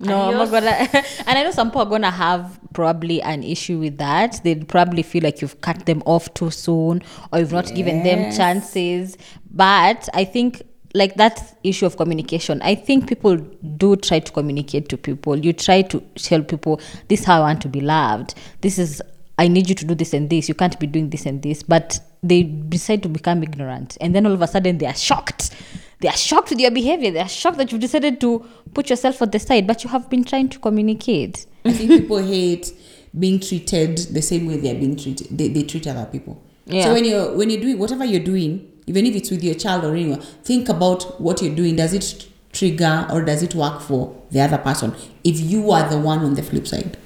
[0.00, 0.66] No, I'm not gonna.
[1.26, 4.40] and I know some people are gonna have probably an issue with that.
[4.42, 7.02] They'd probably feel like you've cut them off too soon,
[7.32, 9.16] or you've not given them chances.
[9.50, 10.62] But I think,
[10.94, 15.36] like that issue of communication, I think people do try to communicate to people.
[15.36, 18.34] You try to tell people, "This is how I want to be loved.
[18.62, 19.00] This is
[19.38, 20.48] I need you to do this and this.
[20.48, 24.26] You can't be doing this and this." But they decide to become ignorant, and then
[24.26, 25.54] all of a sudden they are shocked.
[26.00, 27.10] They are shocked with your behavior.
[27.10, 30.10] They are shocked that you've decided to put yourself on the side, but you have
[30.10, 31.46] been trying to communicate.
[31.64, 32.72] I think people hate
[33.18, 35.36] being treated the same way they're being treated.
[35.36, 36.42] They, they treat other people.
[36.66, 36.84] Yeah.
[36.84, 39.84] So when you're when you're doing whatever you're doing, even if it's with your child
[39.84, 41.76] or anyone, think about what you're doing.
[41.76, 44.94] Does it trigger or does it work for the other person?
[45.22, 46.96] If you are the one on the flip side,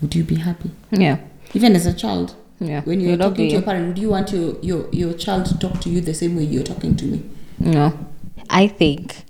[0.00, 0.70] would you be happy?
[0.90, 1.18] Yeah.
[1.54, 2.34] Even as a child.
[2.60, 2.82] Yeah.
[2.82, 5.58] When you're You'd talking to your parent, would you want your, your, your child to
[5.58, 7.22] talk to you the same way you're talking to me?
[7.60, 7.92] No.
[8.48, 9.24] I think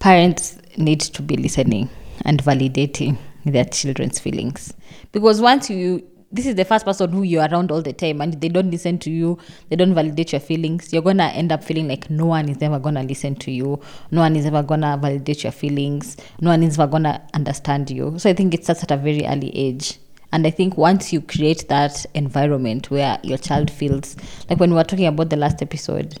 [0.00, 1.88] parents need to be listening
[2.24, 4.74] and validating their children's feelings.
[5.12, 8.40] Because once you this is the first person who you're around all the time and
[8.40, 9.36] they don't listen to you
[9.68, 12.78] they don't validate your feelings you're gonna end up feeling like no one is ever
[12.78, 13.80] gonna listen to you
[14.12, 18.16] no one is ever gonna validate your feelings no one is ever gonna understand you.
[18.18, 19.98] So i think it starts at a very early age.
[20.32, 24.14] And i think once you create that environment where your child feels
[24.48, 26.16] like when we were talking about the last episode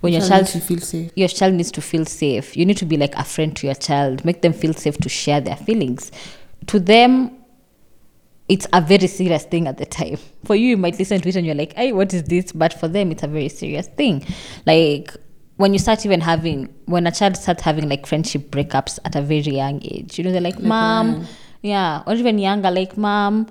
[0.00, 1.12] when your child Child needs to feel safe.
[1.14, 3.74] your child needs to feel safe you need to be like a friend to your
[3.74, 4.24] child.
[4.24, 6.10] Make them feel safe to share their feelings.
[6.68, 7.36] To them
[8.48, 10.18] it's a very serious thing at the time.
[10.44, 12.52] For you you might listen to it and you're like hey what is this?
[12.52, 14.24] But for them it's a very serious thing.
[14.66, 15.14] Like
[15.60, 19.20] when you start even having when a child starts having like friendship breakups at a
[19.20, 21.26] very young age you know they're like mom
[21.60, 23.46] yeah or even younger like mom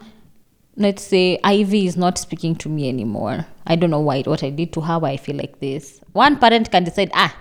[0.76, 4.50] let's say ivy is not speaking to me anymore i don't know why what i
[4.52, 6.02] did to her why i feel like this.
[6.14, 7.32] One parent can decide ah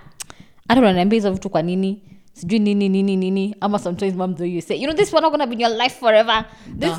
[0.68, 2.02] hata unaniambia hizo vitu kwa nini?
[2.32, 3.56] Sijui nini nini nini.
[3.60, 5.76] Ama sometimes mom though you say you know this one not gonna be in your
[5.76, 6.44] life forever.
[6.78, 6.92] This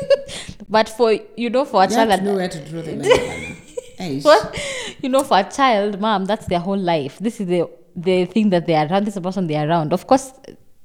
[0.68, 2.92] but for you know for a You child have to know where to draw the
[2.96, 3.56] line.
[3.98, 4.22] Hey,
[5.02, 7.18] you know for a child mom that's their whole life.
[7.20, 9.92] This is the the thing that they are around this person they are around.
[9.92, 10.32] Of course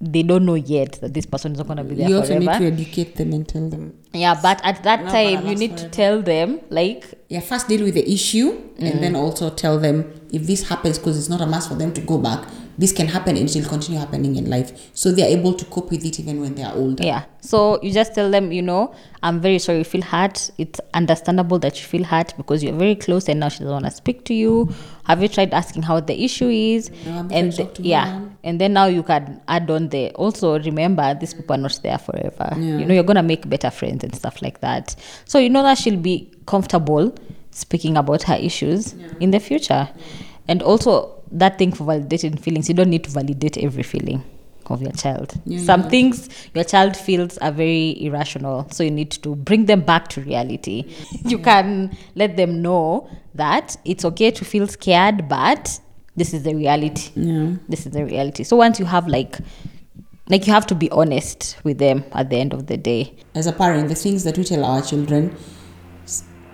[0.02, 2.28] they don't know yet that this person is not going to be there you also
[2.40, 3.94] forever need to educate them and tell them.
[4.14, 7.68] yeah but at that Not time you last need to tell them like Yeah, first
[7.68, 9.00] deal with the issue and Mm.
[9.02, 12.02] then also tell them if this happens because it's not a must for them to
[12.02, 12.42] go back.
[12.78, 14.90] This can happen and it will continue happening in life.
[14.94, 17.04] So they are able to cope with it even when they are older.
[17.04, 17.26] Yeah.
[17.42, 20.52] So you just tell them, you know, I'm very sorry you feel hurt.
[20.58, 23.86] It's understandable that you feel hurt because you're very close and now she doesn't want
[23.86, 24.74] to speak to you.
[25.06, 26.92] Have you tried asking how the issue is?
[27.06, 28.06] No, I'm and to yeah.
[28.06, 28.38] mom.
[28.44, 31.98] And then now you can add on the also remember these people are not there
[31.98, 32.50] forever.
[32.58, 32.78] Yeah.
[32.78, 34.96] You know, you're gonna make better friends and stuff like that.
[35.26, 37.14] So you know that she'll be comfortable
[37.52, 39.90] speaking about her issues in the future.
[40.48, 44.24] And also that thing for validating feelings, you don't need to validate every feeling
[44.68, 45.34] of your child.
[45.46, 45.90] Yeah, Some don't.
[45.90, 50.22] things your child feels are very irrational so you need to bring them back to
[50.22, 50.86] reality
[51.26, 55.78] you can let them know that it's okay to feel scared but
[56.16, 57.56] this is the reality Yeah.
[57.68, 59.40] this is the reality so once you have like
[60.30, 63.48] like you have to be honest with them at the end of the day As
[63.48, 65.36] a parent, the things that we tell our children,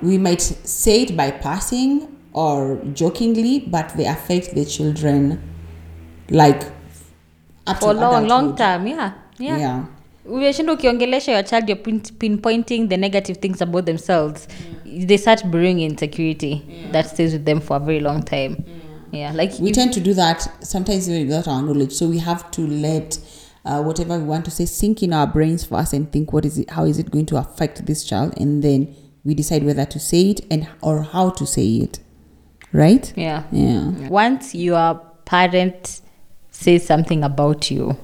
[0.01, 2.07] we might say it by passing
[2.43, 5.39] or jokingly, but they affect the children
[6.29, 6.63] like
[7.65, 9.83] up for long long time yeah yeah, Yeah.
[10.29, 14.47] umeshinda ukiongelesha your child you're pin- pinpointing the negative things about themselves.
[15.09, 16.53] They start brewing insecurity
[16.91, 18.53] that stays with them for a very long time.
[19.11, 20.39] Yeah like we if- tend to do that
[20.73, 21.93] sometimes even without our knowledge.
[21.93, 23.19] So we have to let
[23.65, 26.57] uh, whatever we want to say sink in our brains first and think what is
[26.57, 28.95] it how is it going to affect this child and then
[29.25, 31.99] we decide whether to say it and or how to say it
[32.73, 33.13] right?
[33.15, 33.43] Yeah.
[33.51, 33.91] Yeah.
[34.09, 36.01] Once your parent
[36.51, 37.97] says something about you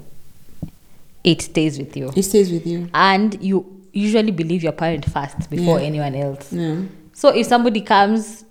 [1.23, 2.11] it stays with you.
[2.17, 2.89] It stays with you.
[2.93, 5.85] And you usually believe your parent first before Yeah.
[5.85, 6.51] anyone else.
[6.51, 6.81] Yeah.
[7.13, 8.43] So if somebody comes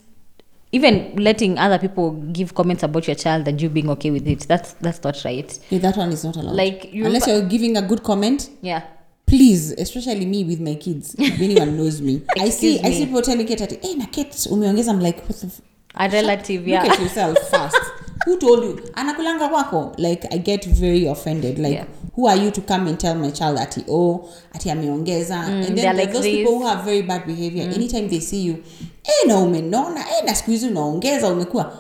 [0.73, 4.41] even letting other people give comments about your child and you being okay with it
[4.49, 5.59] that's that's not right.
[5.69, 6.55] Yeah, that one is not allowed.
[6.57, 8.83] Like, you- unless you're giving a good comment yeah.
[9.27, 13.05] please especially me with my kids if anyone knows me i see Excuse i see
[13.07, 15.61] people telling Kate, hey na Kate umeongeza i'm like what the f-
[15.95, 17.77] a relative Look yeah at yourself first.
[18.25, 18.81] who told you?
[18.95, 19.95] Anakulanga kwako?
[19.99, 21.59] Like I get very offended.
[21.59, 21.85] Like Yeah.
[22.15, 25.35] who are you to come and tell my child ati oh ati ameongeza?
[25.47, 26.37] and then like those this.
[26.37, 27.65] people who have very bad behavior.
[27.65, 28.63] Anytime they see you,
[29.05, 31.73] eh na umenona, eh na siku hizi unaongeza umekuwa.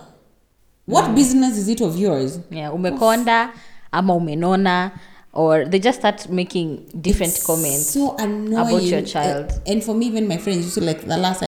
[0.88, 2.40] What business is it of yours?
[2.51, 3.53] yeah umekonda
[3.92, 4.90] ama umenona
[5.33, 9.51] or they just start making different It's comments so annoying about your child.
[9.51, 11.44] Uh, and for me even my friends used to like the last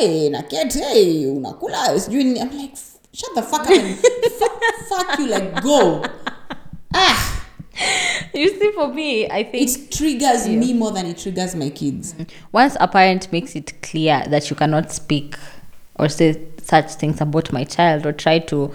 [0.00, 2.76] Oye, na Kate, hey, unakula sijui nini." I'm like
[3.12, 3.96] shut the fuck up and
[4.38, 6.04] fuck, fuck you like go
[6.94, 7.42] ah
[8.32, 12.14] you see for me i think it triggers me more than it triggers my kids
[12.52, 15.34] once a parent makes it clear that you cannot speak
[15.98, 18.72] or say such things about my child or try to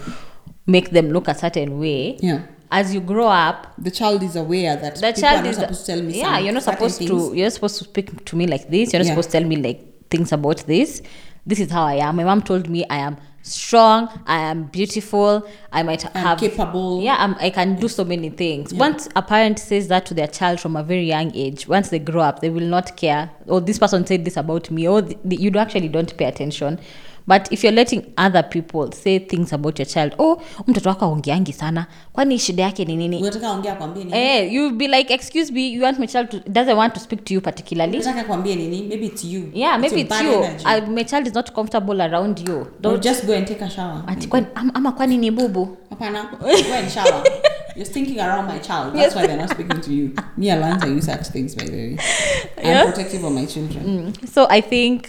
[0.66, 4.76] make them look a certain way yeah as you grow up the child is aware
[4.76, 7.10] that the child are not is supposed to tell me yeah you're not supposed things.
[7.10, 9.12] to you're supposed to speak to me like this you're not Yeah.
[9.12, 11.02] supposed to tell me like things about this.
[11.46, 12.16] This is how i am.
[12.16, 17.00] My mom told me i am strong i am beautiful i might I'm have capable.
[17.00, 18.74] yeah I'm, i can do so many things.
[18.74, 22.00] Once a parent says that to their child from a very young age once they
[22.00, 23.30] grow up they will not care.
[23.46, 24.88] Oh this person said this about me.
[24.88, 26.80] Oh, or th- you actually don't pay attention
[27.26, 31.52] but if you're letting other people say things about your child oh mtoto wako aongeangi
[31.52, 35.52] sana kwani shida yake ni nini unataka ongea kwambie nini Eh, you'll be like, excuse
[35.52, 37.96] me, you want my child to doesn't want to speak to you particularly.
[37.96, 40.40] unataka kwambie nini maybe it's you Yeah, maybe it's you.
[40.40, 42.56] uh, my child is not comfortable around you.
[42.60, 45.76] or Don't just go and take a shower ati kwani- ama, kwani ni bubu.
[45.90, 47.22] hapana go and shower
[47.76, 48.94] You're thinking around my child.
[48.94, 50.10] That's why they're not speaking to you.
[50.38, 51.98] Me and Lance, use such things, by the way.
[52.58, 52.84] I'm Yes.
[52.86, 54.14] protective of my children.
[54.32, 55.08] So I think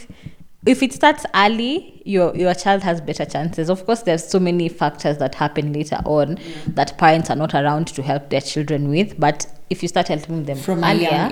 [0.68, 3.70] if it starts early, your your child has better chances.
[3.70, 7.88] Of course, there's so many factors that happen later on that parents are not around
[7.88, 9.20] to help their children with.
[9.20, 11.30] But if you start helping them From earlier,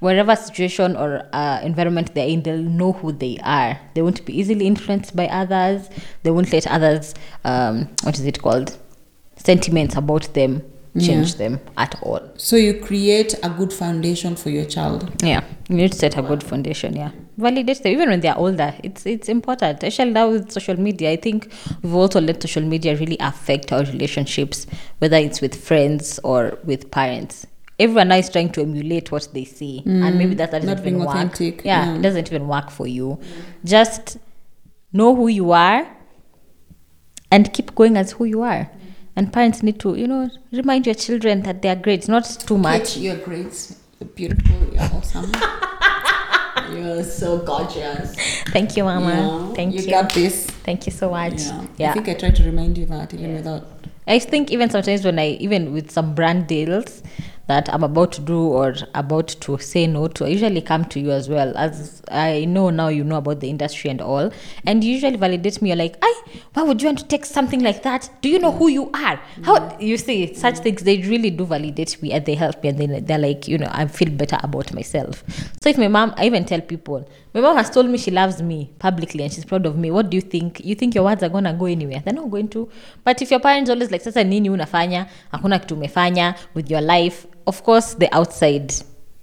[0.00, 3.78] wherever situation or uh, environment they're in, they'll know who they are.
[3.94, 5.88] They won't be easily influenced by others.
[6.22, 8.76] They won't let others, um, what is it called,
[9.36, 10.62] sentiments about them
[11.00, 12.20] change them at all.
[12.36, 15.22] So you create a good foundation for your child.
[15.22, 16.96] Yeah, you need to set a good foundation.
[16.96, 18.74] Yeah, validate them even when they are older.
[18.82, 19.82] It's it's important.
[19.82, 23.84] Especially now with social media, I think we've also let social media really affect our
[23.84, 24.66] relationships,
[24.98, 27.46] whether it's with friends or with parents.
[27.78, 30.38] Everyone now is trying to emulate what they see, and maybe mm.
[30.38, 31.38] that, that not doesn't being even work.
[31.40, 31.94] Yeah, yeah.
[31.96, 33.20] it doesn't even work for you.
[33.64, 34.16] Just
[34.94, 35.86] know who you are,
[37.30, 38.70] and keep going as who you are.
[39.14, 42.58] And parents need to, you know, remind your children that they are great, not too
[42.58, 42.96] much.
[42.96, 43.74] You're great.
[43.98, 44.56] You're beautiful.
[44.72, 45.32] You're awesome.
[46.76, 48.14] you're so gorgeous.
[48.48, 49.10] Thank you, Mama.
[49.48, 49.80] Yeah, Thank you.
[49.80, 50.46] you got this.
[50.46, 51.40] Thank you so much.
[51.40, 51.66] Yeah.
[51.78, 51.90] Yeah.
[51.90, 53.66] I think I try to remind you that even without.
[54.06, 57.02] I think even sometimes when I even with some brand deals
[57.46, 61.00] that I'm about to do or about to say no to, I usually come to
[61.00, 61.56] you as well.
[61.56, 64.32] As I know now you know about the industry and all.
[64.64, 65.70] And you usually validate me.
[65.70, 66.22] You're like, I
[66.54, 68.10] why would you want to take something like that?
[68.20, 69.20] Do you know who you are?
[69.42, 72.78] How you see such things they really do validate me and they help me and
[72.78, 75.22] they, they're like, you know, I feel better about myself.
[75.62, 78.40] So if my mom I even tell people, my mom has told me she loves
[78.40, 79.90] me publicly and she's proud of me.
[79.90, 80.64] What do you think?
[80.64, 82.00] You think your words are gonna go anywhere?
[82.02, 82.66] They're not going to.
[83.04, 85.06] But if your parents always like, sasa nini unafanya?
[85.32, 87.26] Hakuna kitu umefanya with your life.
[87.46, 88.72] Of course, the outside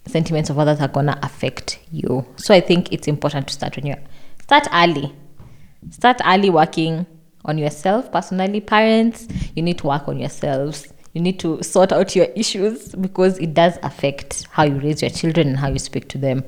[0.05, 2.23] sentiments of others are gonna affect you.
[2.35, 3.95] So I think it's important to start when you
[4.43, 5.11] start early.
[5.89, 7.07] Start early working
[7.45, 8.61] on yourself personally.
[8.61, 10.93] Parents, you need to work on yourselves.
[11.13, 15.11] You need to sort out your issues because it does affect how you raise your
[15.11, 16.43] children and how you speak to them.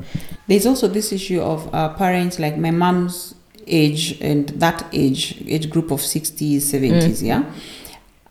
[0.48, 3.36] There's also this issue of uh, parents like my mom's
[3.68, 7.44] age and that age age group of 60s 70s yeah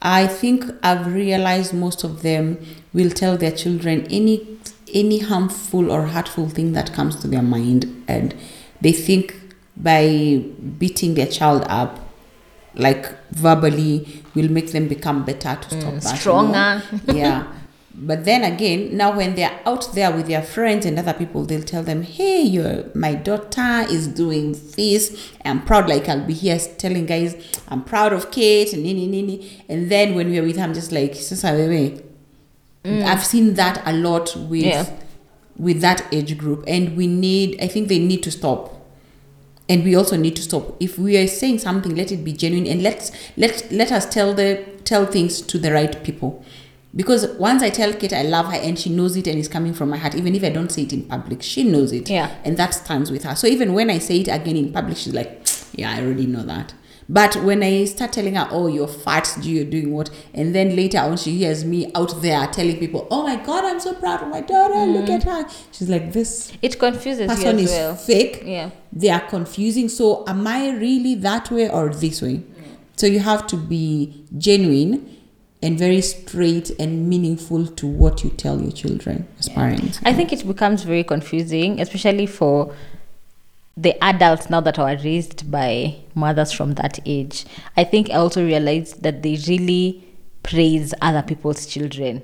[0.03, 2.59] i think i've realized most of them
[2.93, 4.47] will tell their children any
[4.93, 8.35] any harmful or hurtful thing that comes to their mind and
[8.81, 9.35] they think
[9.77, 10.43] by
[10.79, 11.99] beating their child up
[12.77, 16.17] like verbally will make them become better to mm, stop that you know?
[16.17, 16.83] stronger.
[17.13, 17.47] yeah
[17.97, 21.63] but then again now when they're out there with their friends and other people they'll
[21.63, 26.59] tell them hey your my daughter is doing this i'm proud like i'll be here
[26.77, 27.37] telling guys
[27.69, 30.91] i'm proud of kate and nini nini and then when we're with her i'm just
[30.91, 32.03] like wewe
[32.85, 33.05] mm.
[33.05, 34.87] i've seen that a lot with Yeah.
[35.57, 38.75] with that age group and we need i think they need to stop
[39.69, 40.77] and we also need to stop.
[40.81, 44.35] If we are saying something let it be genuine and let's let let us tell
[44.35, 46.45] the tell things to the right people.
[46.97, 49.75] Because once i tell kate i love her and she knows it and it's coming
[49.75, 52.09] from my heart even if i don't say it in public she knows it.
[52.09, 52.37] Yeah.
[52.45, 53.35] and that stands with her.
[53.35, 56.43] So even when i say it again in public she's like yeah i already know
[56.45, 56.73] that
[57.09, 60.11] but when i start telling her oh you're fat you're doing what?
[60.33, 63.81] And then later on she hears me out there telling people oh my god i'm
[63.81, 64.87] so proud of my daughter.
[64.87, 65.17] Look mm.
[65.17, 65.49] at her.
[65.73, 67.97] She's like this It confuses person you is well.
[67.97, 68.43] fake.
[68.45, 68.71] Yeah.
[68.93, 69.89] they are confusing.
[69.89, 72.37] So am i really that way or this way?
[72.37, 72.77] Mm.
[72.97, 75.15] So you have to be genuine
[75.65, 79.99] and very straight and meaningful to what you tell your children as parents.
[80.05, 82.75] I think it becomes very confusing, especially for
[83.77, 87.45] the adults now that are raised by mothers from that age.
[87.77, 90.05] I think I also realized that they really
[90.43, 92.23] praise other people's children.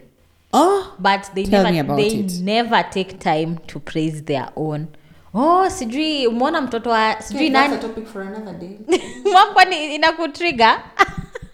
[0.53, 2.41] oh But they Tell never me about they it.
[2.41, 4.89] never take time to praise their own.
[5.35, 8.79] Oh, sijui umeona mtoto wa sijui nani topic for another day
[9.33, 10.79] Mom, inakutrigger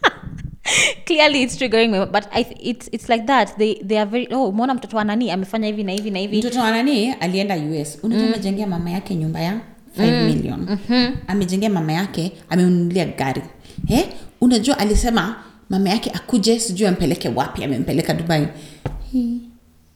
[1.07, 4.29] clearly it's triggering me but I, th- it's, it's like that they, they are very
[4.33, 7.57] oh umeona mtoto wa nani amefanya hivi na hivi na hivi mtoto wa nani alienda
[7.57, 9.61] us unajua amejengea mama yake nyumba ya
[9.99, 10.79] 5 million
[11.27, 13.43] amejengea mama yake amemnunulia gari
[13.89, 14.05] eh?
[14.41, 15.37] unajua alisema
[15.71, 18.47] mama yake akuje sijui ampeleke wapi amempeleka dubai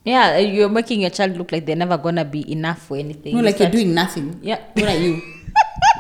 [0.05, 3.35] Yeah, you're making your child look like they're never gonna be enough for anything.
[3.35, 3.61] no like that...
[3.75, 4.59] you're doing nothing Yeah.
[4.77, 5.19] what are you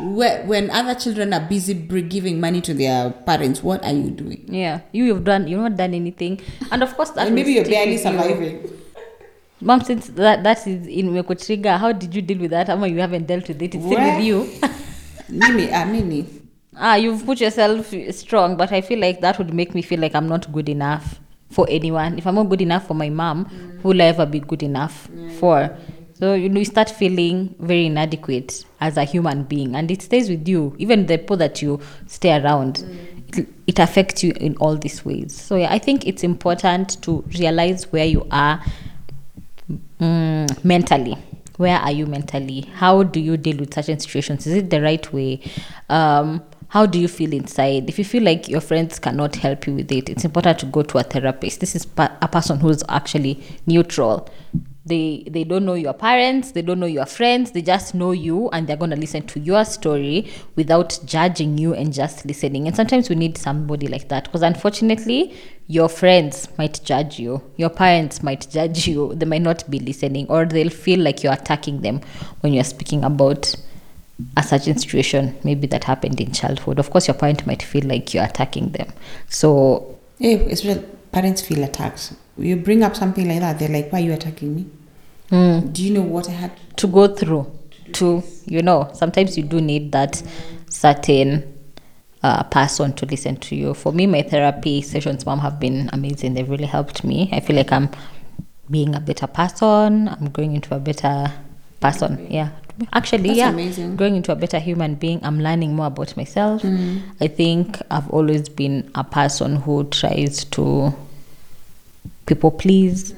[0.49, 4.81] when other children are busy giving money to their parents what are you doing Yeah,
[4.93, 5.49] you have done.
[5.49, 6.41] You've not done anything,
[6.71, 7.27] and of course that.
[7.27, 8.43] and maybe you're barely surviving.
[8.53, 8.71] you.
[9.63, 12.69] Mom, since that that is in Mekotrigger, how did you deal with that?
[12.71, 13.75] Ama you haven't dealt with it.
[13.75, 14.17] It's still Where?
[14.17, 14.49] with you.
[15.29, 16.27] mimi ah, mimi
[16.77, 20.15] ah, you've put yourself strong, but I feel like that would make me feel like
[20.15, 22.19] I'm not good enough for anyone.
[22.19, 23.45] If I'm not good enough for my mom,
[23.83, 25.09] who will I ever be good enough
[25.39, 25.77] for?
[26.15, 30.29] So you know, you start feeling very inadequate as a human being, and it stays
[30.31, 30.75] with you.
[30.79, 32.85] Even the people that you stay around,
[33.29, 35.35] it, it affects you in all these ways.
[35.39, 38.63] So yeah, I think it's important to realize where you are
[40.01, 41.17] mm, mentally.
[41.57, 42.63] Where are you mentally?
[42.75, 44.47] How do you deal with certain situations?
[44.47, 45.41] Is it the right way?
[45.89, 47.89] Um, how do you feel inside?
[47.89, 50.83] If you feel like your friends cannot help you with it, it's important to go
[50.83, 51.61] to a therapist.
[51.61, 54.29] This is pa- a person who's actually neutral.
[54.91, 58.49] They they don't know your parents, they don't know your friends, they just know you
[58.51, 62.67] and they're going to listen to your story without judging you and just listening.
[62.67, 65.35] And sometimes we need somebody like that because unfortunately,
[65.69, 70.27] your friends might judge you, your parents might judge you, they might not be listening
[70.29, 72.01] or they'll feel like you're attacking them
[72.41, 73.55] when you're speaking about
[74.37, 78.13] a certain situation maybe that happened in childhood of course your parent might feel like
[78.13, 78.87] you're attacking them
[79.31, 82.13] so Yeah, especially parents feel attacked.
[82.37, 84.67] You bring up something like that, they're like, "Why are you attacking me?
[85.31, 87.47] Mm, Do you know what I had?" to go through
[87.93, 90.23] to you know sometimes you do need that
[90.71, 91.43] certain
[92.23, 93.75] uh, person to listen to you.
[93.75, 96.35] For me my therapy sessions mom have been amazing.
[96.35, 97.29] They've really helped me.
[97.33, 97.89] I feel like i'm
[98.71, 100.09] being a better person.
[100.09, 101.33] I'm growing into a better
[101.81, 102.27] person.
[102.31, 102.51] Yeah.
[102.93, 103.97] Actually That's yeah amazing.
[103.97, 106.63] growing into a better human being i'm learning more about myself.
[107.21, 110.95] I think i've always been a person who tries to
[112.31, 113.13] people please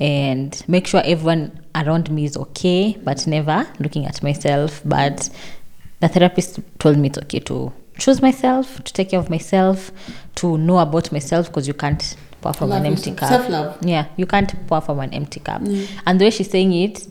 [0.00, 5.28] and make sure everyone around me is okay but never looking at myself but
[6.00, 9.90] the therapist told me it's okay to choose myself to take care of myself
[10.36, 13.30] to know about myself because you can't pour from Love an empty yourself.
[13.30, 13.78] cup Self-love.
[13.84, 15.86] yeah you can't pour from an empty cup mm.
[16.06, 17.06] and the way she's saying it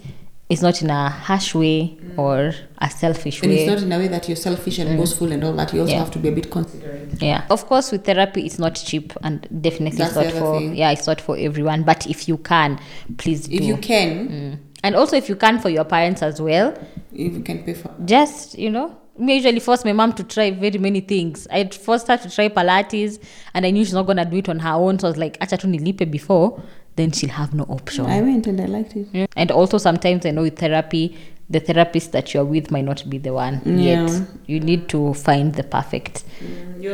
[0.49, 3.97] is not in a harsh way or a selfish And way it's not in a
[3.97, 5.73] way that you're selfish and boastful and all that.
[5.73, 5.99] You also Yeah.
[5.99, 7.21] have to be a bit considerate.
[7.21, 10.75] yeah of course with therapy it's not cheap and definitely That's it's not for thing.
[10.75, 12.79] yeah it's not for everyone but if you can
[13.17, 14.57] please do If you can, Mm.
[14.83, 16.73] and also if you can for your parents as well
[17.13, 17.91] if you can pay for.
[18.05, 22.07] just you know me usually force my mom to try very many things i forced
[22.07, 23.19] her to try pilates
[23.53, 25.37] and i knew she's not gonna do it on her own so i was like
[25.39, 26.59] acha tu nilipe before
[26.95, 29.11] then she'll have no option I went and I liked it.
[29.13, 29.27] Mm.
[29.35, 31.17] And also sometimes I know with therapy,
[31.49, 34.07] the therapist that you're with might not be the one Yeah.
[34.07, 34.21] yet.
[34.45, 36.23] You need to find the perfect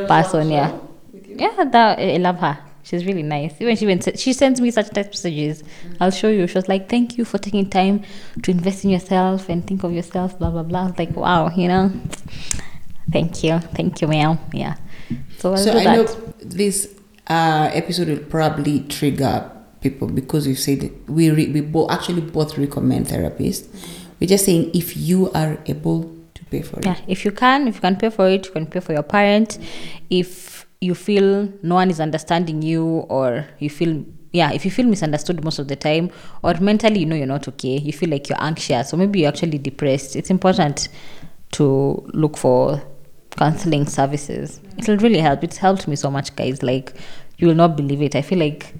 [0.07, 0.49] person.
[0.51, 0.77] Yeah,
[1.13, 1.63] yeah.
[1.65, 2.57] That I love her.
[2.83, 3.53] She's really nice.
[3.59, 5.63] Even she even she sends me such text messages.
[5.99, 6.47] I'll show you.
[6.47, 8.03] She was like, "Thank you for taking time
[8.43, 10.83] to invest in yourself and think of yourself." Blah blah blah.
[10.83, 11.91] I was like, wow, you know.
[13.11, 14.37] Thank you, thank you, ma'am.
[14.53, 14.75] Yeah.
[15.39, 15.95] So I'll So do I that.
[15.97, 16.87] know this
[17.27, 19.51] uh, episode will probably trigger
[19.81, 23.67] people because we've said we re- we both actually both recommend therapists.
[24.19, 26.85] We're just saying if you are able to pay for it.
[26.85, 29.03] Yeah, if you can, if you can pay for it, you can pay for your
[29.03, 29.57] parent.
[30.09, 34.85] If you feel no one is understanding you, or you feel yeah, if you feel
[34.85, 36.11] misunderstood most of the time,
[36.43, 39.29] or mentally you know you're not okay, you feel like you're anxious, or maybe you're
[39.29, 40.89] actually depressed, it's important
[41.51, 42.81] to look for
[43.31, 44.59] counseling services.
[44.77, 45.43] It'll really help.
[45.43, 46.61] It's helped me so much, guys.
[46.61, 46.93] Like
[47.37, 48.15] you will not believe it.
[48.15, 48.73] I feel like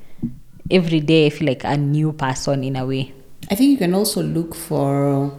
[0.70, 3.14] every day I feel like a new person in a way.
[3.50, 5.32] I think you can also look for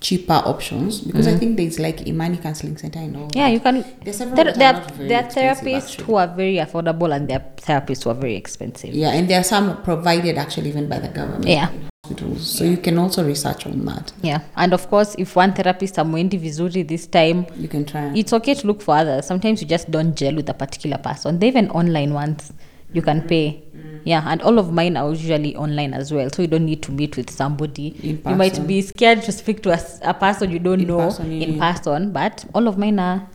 [0.00, 3.22] cheaper options because I think there's like a Imani Counseling Center and all.
[3.28, 3.38] Mm-hmm.
[3.38, 3.84] Yeah, you can.
[4.04, 6.04] There's several There, are there, not very there are therapists actually.
[6.04, 8.94] who are very affordable and there are therapists who are very expensive.
[8.94, 11.46] Yeah, and there are some provided actually even by the government.
[11.46, 11.70] Yeah.
[12.04, 12.46] Hospitals.
[12.48, 14.12] So you can also research on that.
[14.22, 18.12] Yeah, and of course, if one therapist am amwendi vizuri this time, You can try.
[18.14, 19.26] it's okay to look for others.
[19.26, 21.38] Sometimes you just don't gel with a particular person.
[21.38, 22.52] They even online ones
[22.92, 23.62] you can pay.
[24.04, 26.92] Yeah, and all of mine are usually online as well, so you don't need to
[26.92, 27.94] meet with somebody.
[28.24, 29.72] You might be scared to speak to
[30.02, 31.72] a person you don't In know person, yeah, in yeah.
[31.72, 33.28] person, but all of mine are,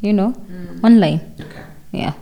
[0.00, 0.84] you know, mm.
[0.84, 1.34] online.
[1.40, 1.62] Okay.
[1.92, 2.12] Yeah.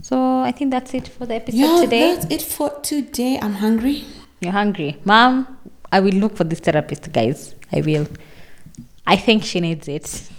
[0.00, 2.14] So I think that's it for the episode Yeah, today.
[2.14, 3.38] that's it for today.
[3.42, 4.04] I'm hungry.
[4.40, 4.96] You're hungry.
[5.04, 5.58] Mom,
[5.92, 7.54] I will look for this therapist, guys.
[7.72, 8.06] I will.
[9.06, 10.30] I think she needs it.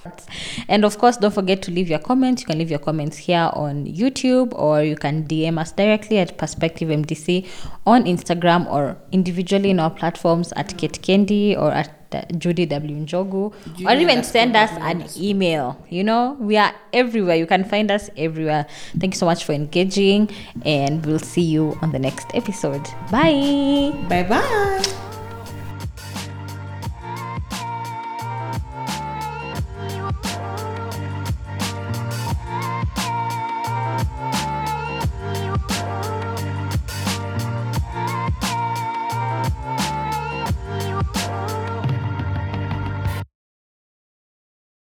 [0.68, 2.42] And of course, don't forget to leave your comments.
[2.42, 6.38] You can leave your comments here on YouTube or you can DM us directly at
[6.38, 7.48] Perspective MDC
[7.86, 13.06] on Instagram or individually in our platforms at Kate Kendi or at uh, Judy W.
[13.06, 13.54] Njogu
[13.86, 15.78] or even send us an email.
[15.90, 17.36] You know, we are everywhere.
[17.36, 18.66] You can find us everywhere.
[18.98, 20.30] Thank you so much for engaging
[20.64, 22.84] and we'll see you on the next episode.
[23.12, 23.92] Bye.
[24.10, 25.15] Bye bye.